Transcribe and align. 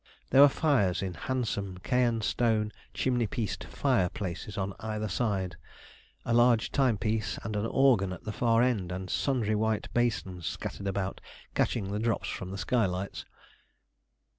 There 0.31 0.41
were 0.41 0.49
fires 0.49 1.03
in 1.03 1.13
handsome 1.13 1.77
Caen 1.83 2.21
stone 2.23 2.71
chimney 2.91 3.27
pieced 3.27 3.65
fireplaces 3.65 4.57
on 4.57 4.73
either 4.79 5.07
side, 5.07 5.57
a 6.25 6.33
large 6.33 6.71
timepiece 6.71 7.37
and 7.43 7.55
an 7.55 7.67
organ 7.67 8.11
at 8.11 8.23
the 8.23 8.33
far 8.33 8.63
end, 8.63 8.91
and 8.91 9.11
sundry 9.11 9.53
white 9.53 9.93
basins 9.93 10.47
scattered 10.47 10.87
about, 10.87 11.21
catching 11.53 11.91
the 11.91 11.99
drops 11.99 12.29
from 12.29 12.49
the 12.49 12.57
skylights. 12.57 13.25